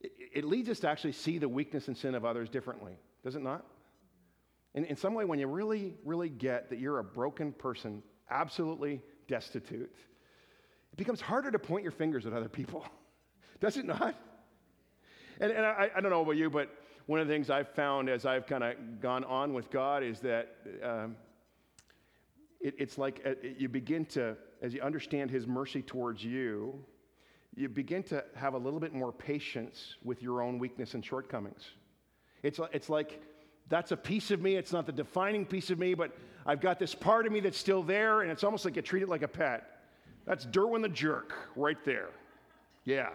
[0.00, 3.42] it, leads us to actually see the weakness and sin of others differently, does it
[3.42, 3.64] not?
[4.74, 9.00] In, in some way, when you really, really get that you're a broken person, absolutely
[9.28, 9.94] destitute,
[10.92, 12.86] it becomes harder to point your fingers at other people.
[13.60, 14.14] Does it not?
[15.40, 16.68] And, and I, I, don't know about you, but
[17.06, 20.20] one of the things I've found as I've kind of gone on with God is
[20.20, 21.16] that um,
[22.64, 26.74] it, it's like uh, you begin to, as you understand His mercy towards you,
[27.54, 31.62] you begin to have a little bit more patience with your own weakness and shortcomings.
[32.42, 33.22] It's, it's like
[33.68, 34.56] that's a piece of me.
[34.56, 36.10] It's not the defining piece of me, but
[36.46, 39.02] I've got this part of me that's still there, and it's almost like you treat
[39.02, 39.82] it like a pet.
[40.26, 42.08] That's Durwin the jerk right there.
[42.84, 43.10] Yeah.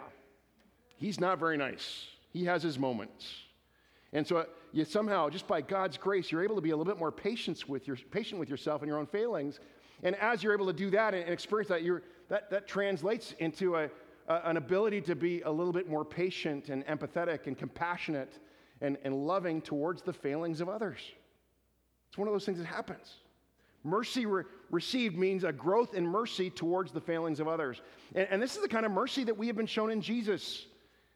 [0.98, 2.06] He's not very nice.
[2.32, 3.26] He has his moments.
[4.14, 6.92] And so uh, you somehow, just by God's grace, you're able to be a little
[6.92, 9.60] bit more patient with, your, patient with yourself and your own failings.
[10.04, 13.34] And as you're able to do that and, and experience that, you're, that, that translates
[13.40, 13.90] into a,
[14.28, 18.40] a, an ability to be a little bit more patient and empathetic and compassionate
[18.82, 21.00] and, and loving towards the failings of others.
[22.10, 23.18] It's one of those things that happens.
[23.84, 27.82] Mercy re- received means a growth in mercy towards the failings of others.
[28.16, 30.66] And, and, this is the kind of mercy that we have been shown in Jesus.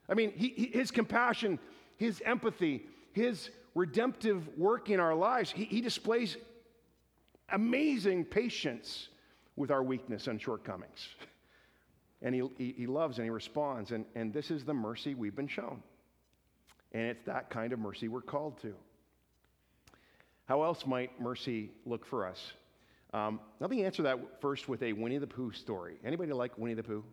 [0.08, 1.60] I mean, he, he, his compassion,
[2.04, 6.36] his empathy, his redemptive work in our lives, he, he displays
[7.50, 9.08] amazing patience
[9.56, 11.08] with our weakness and shortcomings.
[12.26, 13.92] And he, he, he loves and he responds.
[13.92, 15.84] And, and this is the mercy we've been shown.
[16.94, 18.74] And it's that kind of mercy we're called to.
[20.46, 22.54] How else might mercy look for us?
[23.14, 25.96] Um, let me answer that first with a Winnie the Pooh story.
[26.06, 27.04] Anybody like Winnie the Pooh?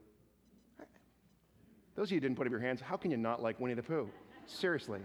[1.97, 3.75] Those of you who didn't put up your hands, how can you not like Winnie
[3.75, 4.09] the Pooh?
[4.51, 5.01] Seriously.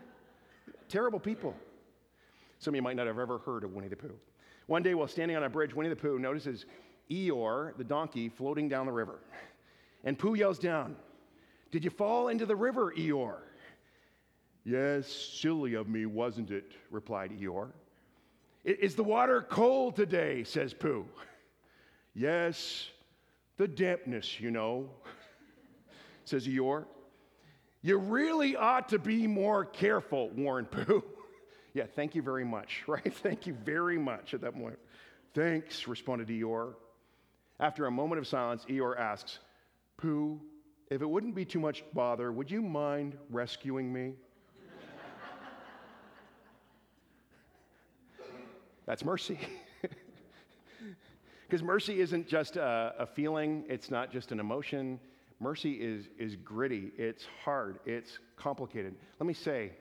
[0.90, 1.56] Terrible people.
[2.60, 4.16] Some of you might not have ever heard of Winnie the Pooh.
[4.68, 6.66] One day while standing on a bridge, Winnie the Pooh notices
[7.12, 9.20] Eeyore, the donkey, floating down the river.
[10.04, 10.96] And Pooh yells down,
[11.72, 13.40] Did you fall into the river, Eeyore?
[14.64, 16.72] Yes, silly of me, wasn't it?
[16.90, 17.70] replied Eeyore.
[18.64, 20.44] Is the water cold today?
[20.44, 21.06] says Pooh.
[22.16, 22.90] Yes,
[23.58, 24.90] the dampness, you know,
[26.24, 26.86] says Eeyore.
[27.86, 31.04] You really ought to be more careful, Warren Pooh.
[31.76, 33.14] yeah, thank you very much, right?
[33.14, 34.80] Thank you very much at that point.
[35.36, 36.74] Thanks, responded Eeyore.
[37.60, 39.38] After a moment of silence, Eeyore asks,
[39.98, 40.42] Pooh,
[40.90, 44.14] if it wouldn't be too much bother, would you mind rescuing me?
[48.88, 49.38] That's mercy.
[51.48, 55.00] Because mercy isn't just a, a, feeling, it's not just an emotion.
[55.40, 58.96] Mercy is, is gritty, it's hard, it's complicated.
[59.20, 59.72] Let me say,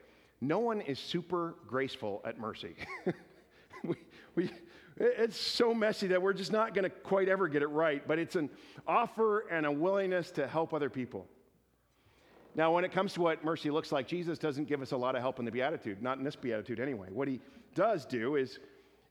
[0.41, 2.75] no one is super graceful at mercy.
[3.85, 3.95] we,
[4.35, 4.51] we,
[4.97, 8.19] it's so messy that we're just not going to quite ever get it right, but
[8.19, 8.51] it's an
[8.87, 11.27] offer and a willingness to help other people.
[12.57, 15.17] Now, when it comes to what mercy looks like, Jesus doesn't give us a lot
[15.17, 17.09] of help in the Beatitude, not in this Beatitude anyway.
[17.11, 17.41] What he
[17.75, 18.61] does do is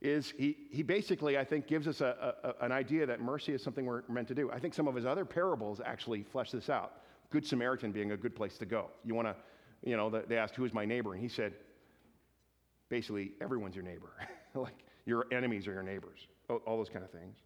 [0.04, 3.64] is he, he basically, I think, gives us a, a, an idea that mercy is
[3.64, 4.52] something we're meant to do.
[4.52, 6.98] I think some of his other parables actually flesh this out.
[7.30, 8.88] Good Samaritan being a good place to go.
[9.06, 9.36] You want to,
[9.82, 11.14] you know, they asked, Who is my neighbor?
[11.14, 11.54] And he said,
[12.90, 14.12] basically, everyone's your neighbor.
[14.54, 17.38] like your enemies are your neighbors, all those kind of things.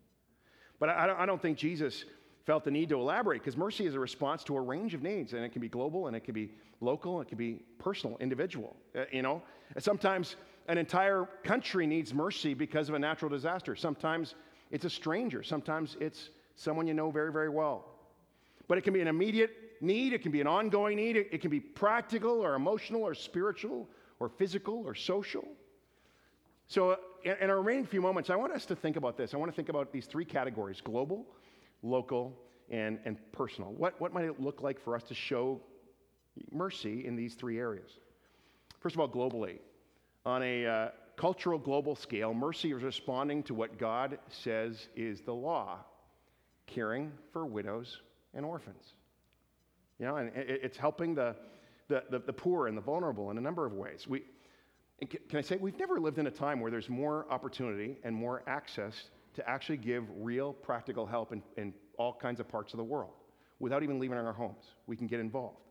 [0.79, 2.05] But I, I don't think Jesus
[2.45, 5.33] felt the need to elaborate because mercy is a response to a range of needs,
[5.33, 8.17] and it can be global, and it can be local, and it can be personal,
[8.19, 8.75] individual.
[8.95, 9.41] Uh, you know,
[9.79, 10.35] sometimes
[10.67, 13.75] an entire country needs mercy because of a natural disaster.
[13.75, 14.35] Sometimes
[14.71, 17.85] it's a stranger, sometimes it's someone you know very, very well.
[18.67, 21.49] But it can be an immediate need, it can be an ongoing need, it, can
[21.49, 23.87] be practical or emotional or spiritual
[24.19, 25.47] or physical or social.
[26.67, 29.33] So, uh, in our remaining few moments, I want us to think about this.
[29.33, 31.25] I want to think about these three categories global,
[31.81, 32.37] local,
[32.69, 33.71] and, and personal.
[33.71, 35.61] What, what might it look like for us to show
[36.51, 37.99] mercy in these three areas?
[38.79, 39.59] First of all, globally.
[40.27, 45.33] On a uh, cultural global scale, mercy is responding to what God says is the
[45.33, 45.77] law
[46.65, 48.01] caring for widows
[48.33, 48.95] and orphans.
[49.99, 51.33] You know, and it's helping the,
[51.87, 54.05] the, the, the poor and the vulnerable in a number of ways.
[54.05, 54.23] We,
[54.99, 58.43] can I say, we've never lived in a time where there's more opportunity and more
[58.47, 62.83] access to actually give real practical help in, in all kinds of parts of the
[62.83, 63.13] world
[63.59, 64.75] without even leaving our homes.
[64.87, 65.66] We can get involved.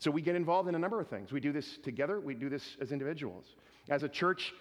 [0.00, 1.30] So we get involved in a number of things.
[1.30, 3.54] We do this together, we do this as individuals.
[3.90, 4.54] As a church,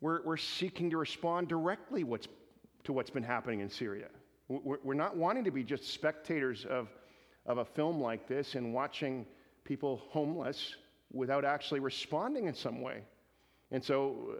[0.00, 2.26] we're, we're seeking to respond directly what's,
[2.84, 4.08] to what's been happening in Syria.
[4.48, 6.88] We're we're not wanting to be just spectators of,
[7.46, 9.24] of a film like this and watching
[9.64, 10.74] people homeless
[11.12, 13.02] without actually responding in some way.
[13.70, 14.34] And so,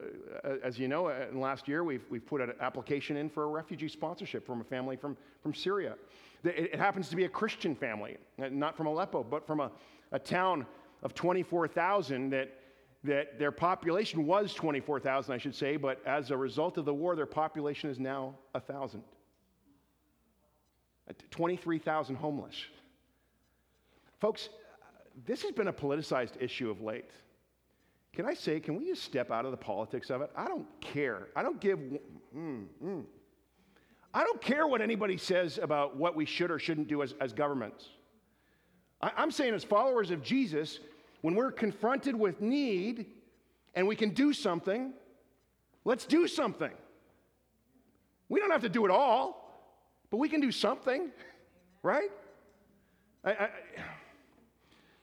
[0.44, 3.44] uh, as you know, uh, in last year, we've, we've put an application in for
[3.44, 5.94] a refugee sponsorship from a family from, from Syria.
[6.44, 9.70] It, happens to be a Christian family, uh, not from Aleppo, but from a,
[10.12, 10.66] a town
[11.02, 12.54] of 24,000 that,
[13.04, 17.16] that their population was 24,000, I should say, but as a result of the war,
[17.16, 19.02] their population is now 1,000.
[21.08, 22.56] Uh, 23,000 homeless.
[24.20, 24.48] Folks,
[25.26, 27.10] this has been a politicized issue of late.
[28.12, 30.30] Can I say, can we just step out of the politics of it?
[30.36, 31.28] I don't care.
[31.36, 31.78] I don't give.
[32.36, 33.04] Mm, mm.
[34.18, 37.32] I don't care what anybody says about what we should or shouldn't do as, as
[37.32, 37.86] governments.
[39.00, 40.80] I, I'm saying, as followers of Jesus,
[41.20, 43.06] when we're confronted with need
[43.76, 44.92] and we can do something,
[45.84, 46.72] let's do something.
[48.28, 49.70] We don't have to do it all,
[50.10, 51.12] but we can do something,
[51.84, 52.10] right?
[53.22, 53.48] I, I,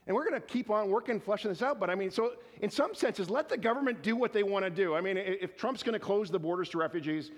[0.07, 1.79] and we're going to keep on working, fleshing this out.
[1.79, 4.69] But I mean, so in some senses, let the government do what they want to
[4.69, 4.93] do.
[4.93, 7.31] I mean, if Trump's going to close the borders to refugees,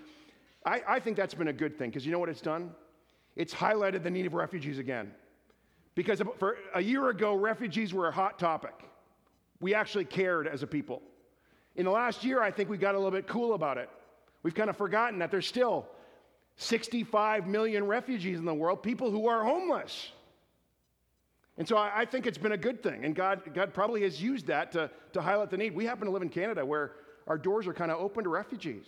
[0.64, 2.70] I, I think that's been a good thing because you know what it's done?
[3.36, 5.12] It's highlighted the need of refugees again.
[5.94, 8.74] Because for a year ago, refugees were a hot topic.
[9.60, 11.02] We actually cared as a people.
[11.76, 13.88] In the last year, I think we got a little bit cool about it.
[14.42, 15.86] We've kind of forgotten that there's still
[16.56, 20.10] 65 million refugees in the world, people who are homeless.
[21.56, 23.04] And so I, I, think it's been a good thing.
[23.04, 25.74] And God, God probably has used that to, to highlight the need.
[25.74, 26.92] We happen to live in Canada where
[27.26, 28.86] our doors are kind of open to refugees.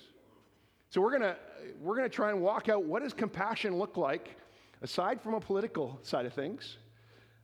[0.90, 1.36] So we're going to
[1.80, 4.36] we're going to try and walk out what does compassion look like,
[4.82, 6.78] aside from a political side of things.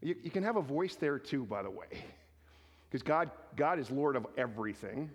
[0.02, 1.86] You, you can have a voice there too, by the way,
[2.88, 5.10] because God, God is Lord of everything.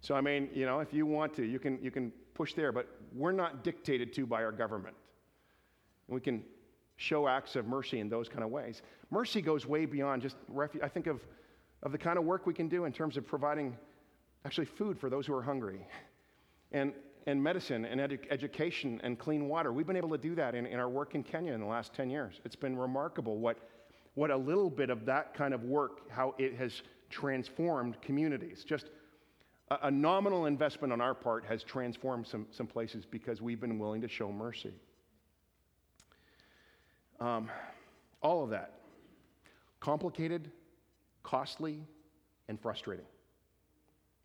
[0.00, 2.72] So, I mean, you know, if you want to, you can, you can push there,
[2.72, 4.96] but we're not dictated to by our government.
[6.08, 6.42] And we can
[6.96, 8.82] show acts of mercy in those kind of ways.
[9.10, 10.82] Mercy goes way beyond just refuge.
[10.82, 11.20] I think of,
[11.82, 13.76] of the kind of work we can do in terms of providing
[14.44, 15.86] actually food for those who are hungry
[16.72, 16.92] and,
[17.28, 19.70] and medicine and edu- education and clean water.
[19.70, 21.92] We've been able to do that in, in our work in Kenya in the last
[21.92, 22.40] 10 years.
[22.42, 23.58] It's been remarkable what,
[24.14, 28.64] what a little bit of that kind of work, how it has transformed communities.
[28.64, 28.86] Just
[29.70, 33.78] a, a nominal investment on our part has transformed some, some places because we've been
[33.78, 34.72] willing to show mercy.
[37.20, 37.50] Um,
[38.22, 38.72] all of that.
[39.80, 40.50] Complicated,
[41.22, 41.84] costly,
[42.48, 43.04] and frustrating.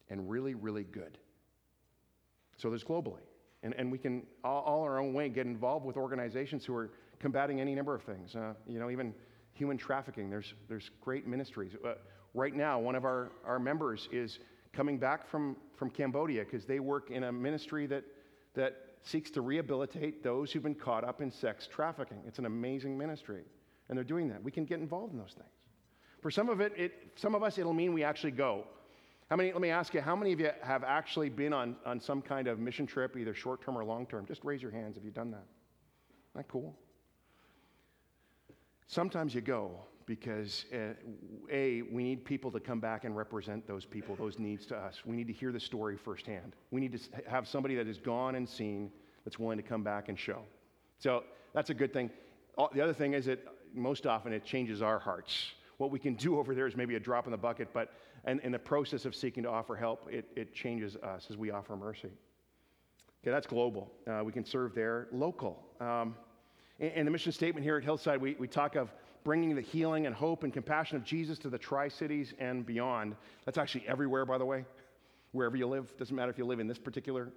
[0.09, 1.17] And really, really good.
[2.57, 3.21] So there's globally.
[3.63, 6.91] And, and we can, all, all our own way, get involved with organizations who are
[7.19, 8.35] combating any number of things.
[8.35, 9.13] Uh, you know, even
[9.53, 10.29] human trafficking.
[10.29, 11.71] There's, there's great ministries.
[11.85, 11.93] Uh,
[12.33, 14.39] right now, one of our, our members is
[14.73, 18.03] coming back from, from Cambodia because they work in a ministry that,
[18.55, 22.17] that seeks to rehabilitate those who've been caught up in sex trafficking.
[22.27, 23.43] It's an amazing ministry,
[23.87, 24.43] and they're doing that.
[24.43, 25.49] We can get involved in those things.
[26.21, 28.65] For some of it, it some of us, it'll mean we actually go.
[29.33, 31.99] How many, let me ask you, how many of you have actually been on, on
[31.99, 34.27] some kind of mission trip, either short term or long term?
[34.27, 35.47] Just raise your hands if you've done that.
[36.35, 36.77] Isn't that cool?
[38.85, 39.71] Sometimes you go
[40.05, 40.93] because, uh,
[41.51, 45.01] A, we need people to come back and represent those people, those needs to us.
[45.03, 46.55] We need to hear the story firsthand.
[46.69, 48.91] We need to have somebody that has gone and seen
[49.25, 50.43] that's willing to come back and show.
[50.99, 51.23] So
[51.55, 52.11] that's a good thing.
[52.75, 53.43] The other thing is that
[53.73, 55.53] most often it changes our hearts.
[55.77, 57.93] What we can do over there is maybe a drop in the bucket, but
[58.27, 61.51] in, in the process of seeking to offer help, it, it changes us as we
[61.51, 62.11] offer mercy.
[63.23, 63.91] Okay, that's global.
[64.05, 65.07] Uh, we can serve there.
[65.11, 65.63] Local.
[65.79, 66.15] Um,
[66.79, 70.05] in, in the mission statement here at Hillside, we, we talk of bringing the healing
[70.05, 73.15] and hope and compassion of Jesus to the Tri Cities and beyond.
[73.45, 74.65] That's actually everywhere, by the way,
[75.31, 75.95] wherever you live.
[75.97, 77.29] Doesn't matter if you live in this particular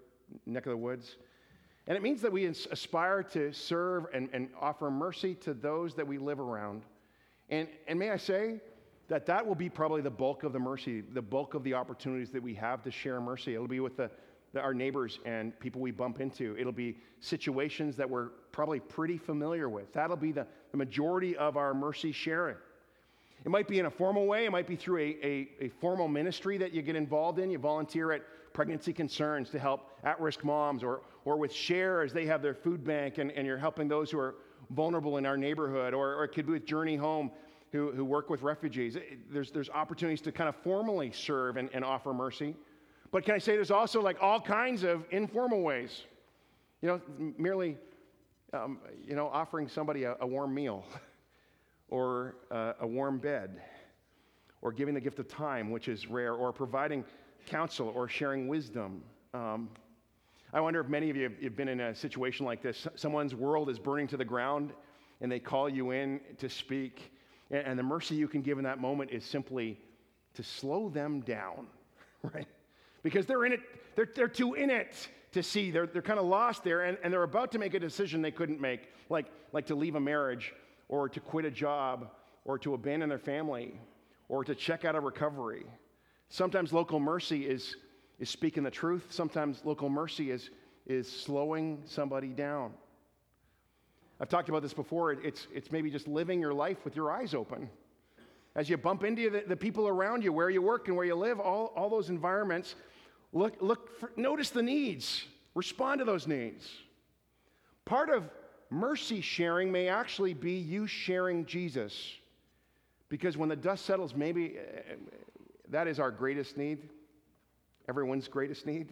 [0.46, 1.16] neck of the woods.
[1.86, 6.06] And it means that we aspire to serve and, and offer mercy to those that
[6.06, 6.82] we live around.
[7.48, 8.60] And, and may I say
[9.08, 12.30] that that will be probably the bulk of the mercy, the bulk of the opportunities
[12.30, 13.54] that we have to share mercy.
[13.54, 14.10] It'll be with the,
[14.52, 16.56] the, our neighbors and people we bump into.
[16.58, 19.92] It'll be situations that we're probably pretty familiar with.
[19.92, 22.56] That'll be the, the majority of our mercy sharing.
[23.44, 26.08] It might be in a formal way, it might be through a, a, a formal
[26.08, 27.50] ministry that you get involved in.
[27.50, 32.12] You volunteer at Pregnancy Concerns to help at risk moms, or, or with Share as
[32.12, 34.36] they have their food bank and, and you're helping those who are
[34.70, 37.30] vulnerable in our neighborhood, or, or it could be with Journey Home.
[37.72, 38.96] Who, who work with refugees.
[39.30, 42.54] There's, there's opportunities to kind of formally serve and, and offer mercy.
[43.10, 46.04] But can I say there's also like all kinds of informal ways?
[46.80, 47.00] You know,
[47.36, 47.76] merely,
[48.52, 50.84] um, you know, offering somebody a, a warm meal
[51.88, 53.60] or uh, a warm bed
[54.62, 57.04] or giving the gift of time, which is rare, or providing
[57.46, 59.02] counsel or sharing wisdom.
[59.34, 59.68] Um,
[60.52, 62.86] I wonder if many of you have been in a situation like this.
[62.94, 64.72] Someone's world is burning to the ground
[65.20, 67.12] and they call you in to speak.
[67.50, 69.78] And the mercy you can give in that moment is simply
[70.34, 71.66] to slow them down,
[72.22, 72.48] right?
[73.02, 73.60] Because they're in it,
[73.94, 75.70] they're, they're too in it to see.
[75.70, 78.30] They're, they're kind of lost there and, and they're about to make a decision they
[78.30, 80.52] couldn't make, like, like to leave a marriage
[80.88, 82.10] or to quit a job
[82.44, 83.78] or to abandon their family
[84.28, 85.64] or to check out of recovery.
[86.28, 87.76] Sometimes local mercy is,
[88.18, 90.50] is speaking the truth, sometimes local mercy is,
[90.86, 92.72] is slowing somebody down.
[94.20, 95.12] I've talked about this before.
[95.12, 97.68] It's, it's maybe just living your life with your eyes open.
[98.54, 101.14] As you bump into the, the people around you, where you work and where you
[101.14, 102.74] live, all, all those environments,
[103.32, 106.66] look, look for, notice the needs, respond to those needs.
[107.84, 108.24] Part of
[108.70, 112.14] mercy sharing may actually be you sharing Jesus.
[113.10, 114.94] Because when the dust settles, maybe uh,
[115.68, 116.88] that is our greatest need,
[117.88, 118.88] everyone's greatest need.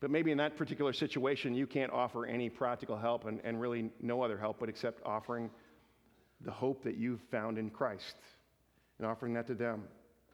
[0.00, 3.90] But maybe in that particular situation, you can't offer any practical help and, and really
[4.00, 5.50] no other help but except offering
[6.40, 8.16] the hope that you've found in Christ
[8.98, 9.84] and offering that to them.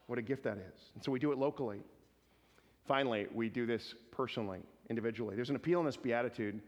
[0.06, 0.80] What a gift that is.
[0.94, 1.80] And so we do it locally.
[2.86, 5.34] Finally, we do this personally, individually.
[5.34, 6.60] There's an appeal in this beatitude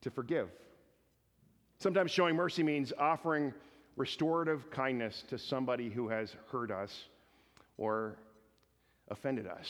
[0.00, 0.48] to forgive.
[1.78, 3.54] Sometimes showing mercy means offering
[3.96, 7.04] restorative kindness to somebody who has hurt us
[7.78, 8.16] or
[9.08, 9.66] offended us.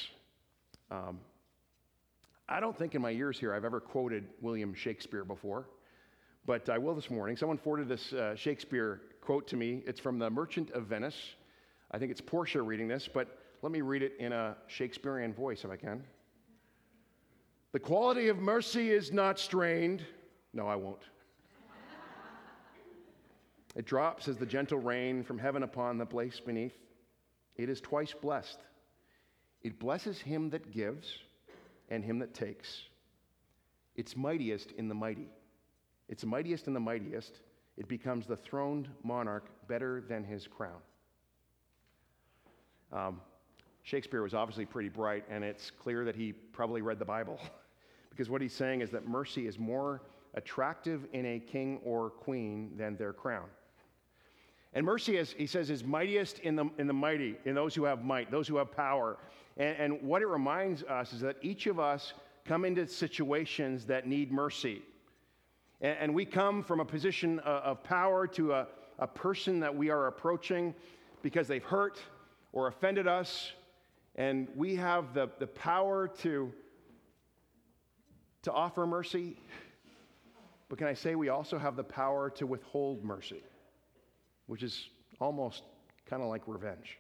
[0.91, 1.21] Um,
[2.53, 5.69] I don't think in my years here I've ever quoted William Shakespeare before,
[6.47, 7.37] but I will this morning.
[7.37, 9.85] Someone forwarded this uh, Shakespeare quote to me.
[9.87, 11.15] It's from The Merchant of Venice.
[11.93, 15.63] I think it's Portia reading this, but let me read it in a Shakespearean voice
[15.63, 16.03] if I can.
[17.71, 20.05] The quality of mercy is not strained.
[20.53, 21.03] No, I won't.
[23.77, 26.75] it drops as the gentle rain from heaven upon the place beneath.
[27.55, 28.59] It is twice blessed.
[29.63, 31.15] It blesses him that gives
[31.91, 32.83] and him that takes.
[33.97, 35.29] It's mightiest in the mighty.
[36.09, 37.41] It's mightiest in the mightiest.
[37.77, 40.81] It becomes the throned monarch better than his crown.
[42.93, 43.21] Um,
[43.83, 47.39] Shakespeare was obviously pretty bright, and it's clear that he probably read the Bible.
[48.11, 50.03] because what he's saying is that mercy is more
[50.35, 53.47] attractive in a king or queen than their crown.
[54.73, 57.85] And mercy, is, he says, is mightiest in the, in the mighty, in those who
[57.85, 59.19] have might, those who have power.
[59.61, 64.09] And, and what it reminds us is that each of us come into situations that
[64.09, 64.83] need mercy.
[65.81, 68.67] And, and we come from a position of, power to a,
[68.99, 70.75] a person that we are approaching
[71.23, 72.01] because they've hurt
[72.53, 73.53] or offended us.
[74.17, 76.53] And we have the, the power to,
[78.43, 79.37] to offer mercy.
[80.69, 83.45] But can I say we also have the power to withhold mercy?
[84.51, 84.89] which is
[85.21, 85.63] almost
[86.07, 86.99] kind of like revenge.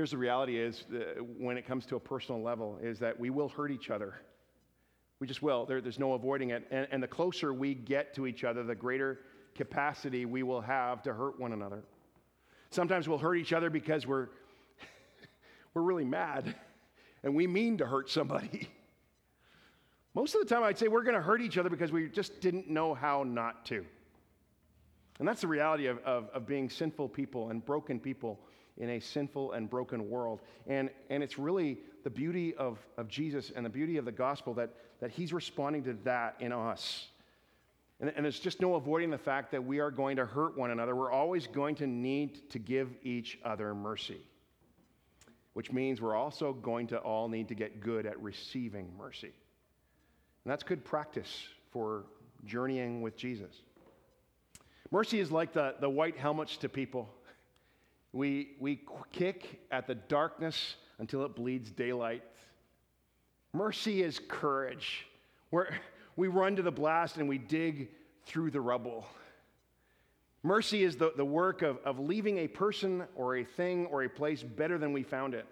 [0.00, 0.86] Here's the reality is
[1.36, 4.14] when it comes to a personal level is that we will hurt each other.
[5.18, 5.66] We just will.
[5.66, 6.66] There, there's no avoiding it.
[6.70, 9.20] And, and the closer we get to each other, the greater
[9.54, 11.82] capacity we will have to hurt one another.
[12.70, 14.28] Sometimes we'll hurt each other because we're,
[15.74, 16.54] we're really mad
[17.22, 18.70] and we mean to hurt somebody.
[20.14, 22.40] Most of the time, I'd say we're going to hurt each other because we just
[22.40, 23.84] didn't know how not to.
[25.18, 28.40] And that's the reality of, of, of, being sinful people and broken people
[28.80, 30.40] in a sinful and broken world.
[30.66, 34.54] And, and it's really the beauty of, of Jesus and the beauty of the gospel
[34.54, 34.70] that,
[35.00, 37.08] that he's responding to that in us.
[38.00, 40.70] And, and there's just no avoiding the fact that we are going to hurt one
[40.70, 40.96] another.
[40.96, 44.22] We're always going to need to give each other mercy,
[45.52, 49.32] which means we're also going to all need to get good at receiving mercy.
[50.44, 52.06] And that's good practice for
[52.46, 53.60] journeying with Jesus.
[54.90, 57.10] Mercy is like the, the white helmets to people.
[58.12, 58.80] We, we
[59.12, 62.22] kick at the darkness until it bleeds daylight.
[63.52, 65.06] Mercy is courage.
[65.50, 65.78] Where
[66.16, 67.88] we run to the blast and we dig
[68.26, 69.06] through the rubble.
[70.42, 74.08] Mercy is the, the work of, of leaving a person or a thing or a
[74.08, 75.46] place better than we found it.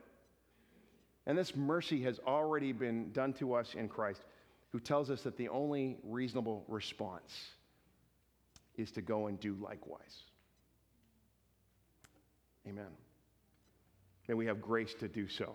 [1.27, 4.23] And this mercy has already been done to us in Christ,
[4.71, 7.51] who tells us that the only reasonable response
[8.77, 10.23] is to go and do likewise.
[12.69, 12.91] Amen.
[14.29, 15.55] May we have grace to do so.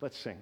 [0.00, 0.36] Let's sing.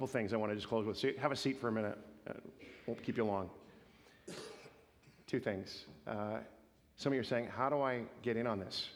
[0.00, 0.96] Couple things I want to just close with.
[0.96, 1.98] So have a seat for a minute.
[2.26, 2.32] Uh,
[2.86, 3.50] won't keep you long.
[5.26, 5.84] Two things.
[6.06, 6.38] Uh,
[6.96, 8.88] some of you are saying, How do I get in on this?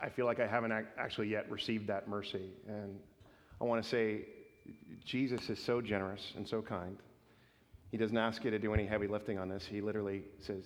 [0.00, 2.50] I- feel like I haven't ac- actually yet received that mercy.
[2.66, 2.98] And
[3.60, 4.22] I want to say,
[5.04, 6.96] Jesus is so generous and so kind.
[7.92, 9.64] He doesn't ask you to do any heavy lifting on this.
[9.64, 10.64] He literally says,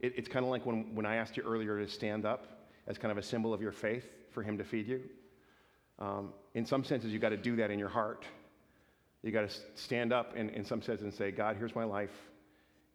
[0.00, 2.98] it, it's kind of like when, when I asked you earlier to stand up as
[2.98, 5.00] kind of a symbol of your faith for Him to feed you.
[5.98, 8.26] Um, in some senses, you've got to do that in your heart.
[9.22, 12.10] You got to stand up in, in some sense and say, God, here's my life.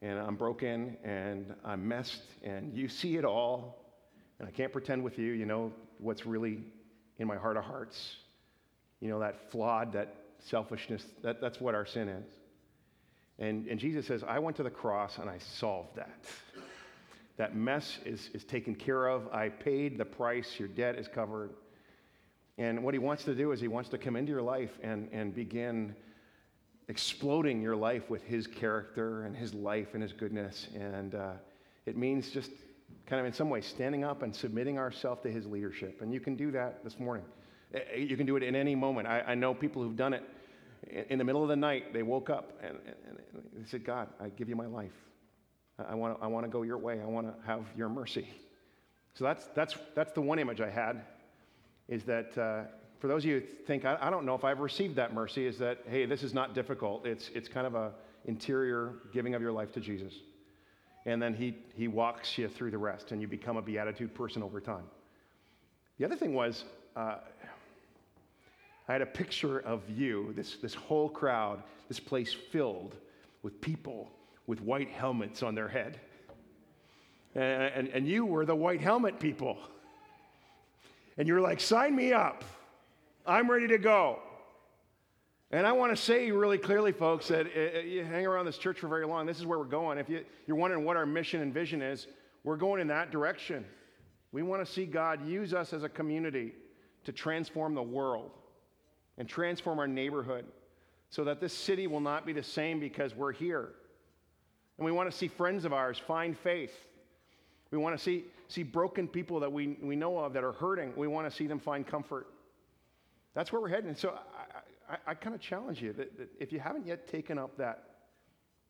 [0.01, 3.85] And I'm broken and I'm messed, and you see it all.
[4.39, 5.31] And I can't pretend with you.
[5.31, 6.59] You know what's really
[7.19, 8.15] in my heart of hearts.
[8.99, 12.25] You know, that flawed, that selfishness, that, that's what our sin is.
[13.39, 16.13] And, and Jesus says, I went to the cross and I solved that.
[17.37, 19.27] That mess is, is taken care of.
[19.33, 20.59] I paid the price.
[20.59, 21.51] Your debt is covered.
[22.57, 25.09] And what he wants to do is he wants to come into your life and,
[25.11, 25.95] and begin
[26.87, 30.67] exploding your life with his character and his life and his goodness.
[30.75, 31.31] And uh,
[31.85, 32.51] it means just
[33.05, 36.01] kind of in some way standing up and submitting ourselves to his leadership.
[36.01, 37.25] And you can do that this morning.
[37.97, 39.07] You can do it in any moment.
[39.07, 40.23] I, I know people who've done it
[41.09, 41.93] in, the middle of the night.
[41.93, 42.77] They woke up and,
[43.07, 43.17] and,
[43.53, 44.91] they said, God, I give you my life.
[45.79, 47.01] I, I want to I wanna go your way.
[47.01, 48.27] I want to have your mercy.
[49.15, 51.01] So that's, that's, that's the one image I had
[51.87, 52.63] is that uh,
[53.03, 55.45] for those of you who think, I, I don't know if I've received that mercy,
[55.45, 57.05] is that, hey, this is not difficult.
[57.05, 57.91] It's, it's kind of a
[58.23, 60.13] interior giving of your life to Jesus.
[61.05, 64.41] And then he, he walks you through the rest, and you become a beatitude person
[64.41, 64.85] over time.
[65.99, 66.63] The other thing was,
[66.95, 67.17] uh,
[68.87, 72.95] I had a picture of you, this, this whole crowd, this place filled
[73.41, 74.13] with people
[74.47, 75.99] with white helmets on their head.
[77.35, 79.57] And, and, and you were the white helmet people.
[81.17, 82.45] And you were like, sign me up.
[83.25, 84.19] I'm ready to go.
[85.51, 88.79] And I want to say really clearly, folks, that uh, you hang around this church
[88.79, 89.25] for very long.
[89.25, 89.97] This is where we're going.
[89.97, 92.07] If you, you're wondering what our mission and vision is,
[92.43, 93.63] we're going in that direction.
[94.31, 96.53] We want to see God use us as a community
[97.05, 98.31] to transform the world
[99.17, 100.45] and transform our neighborhood
[101.09, 103.69] so that this city will not be the same because we're here.
[104.77, 106.73] And we want to see friends of ours find faith.
[107.69, 110.93] We want to see, see broken people that we, we know of that are hurting.
[110.97, 112.27] We want to see them find comfort.
[113.33, 113.95] That's where we're heading.
[113.95, 114.13] So
[114.89, 117.57] I, I, I kind of challenge you that, that if you haven't yet taken up
[117.57, 117.83] that,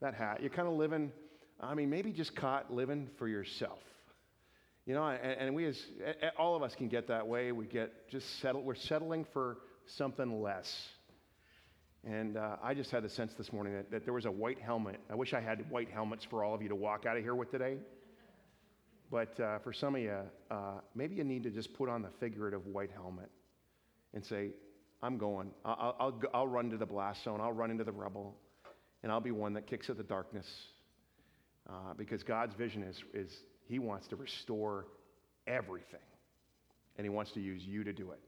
[0.01, 1.11] that hat, you're kind of living,
[1.59, 3.79] I mean, maybe just caught living for yourself.
[4.85, 5.81] You know, and, and we as,
[6.37, 7.51] all of us can get that way.
[7.51, 10.87] We get just settled, we're settling for something less.
[12.05, 14.59] And uh, I just had the sense this morning that, that there was a white
[14.59, 14.99] helmet.
[15.09, 17.35] I wish I had white helmets for all of you to walk out of here
[17.35, 17.77] with today.
[19.09, 20.17] But uh, for some of you,
[20.51, 23.29] uh, maybe you need to just put on the figurative white helmet
[24.13, 24.49] and say,
[25.01, 25.51] I'm going.
[25.65, 27.41] I'll, I'll, I'll run to the blast zone.
[27.41, 28.35] I'll run into the rubble.
[29.03, 30.47] And I'll be one that kicks at the darkness.
[31.69, 33.31] Uh, because God's vision is, is
[33.65, 34.85] He wants to restore
[35.47, 35.99] everything.
[36.97, 38.19] And He wants to use you to do it.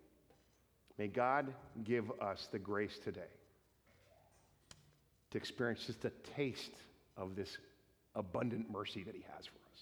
[0.97, 3.21] May God give us the grace today
[5.31, 6.71] to experience just a taste
[7.17, 7.57] of this
[8.15, 9.81] abundant mercy that He has for us,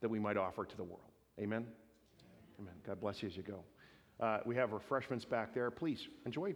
[0.00, 1.00] that we might offer to the world.
[1.38, 1.66] Amen?
[2.60, 2.74] Amen.
[2.86, 3.62] God bless you as you go.
[4.20, 5.70] Uh, we have refreshments back there.
[5.70, 6.54] Please enjoy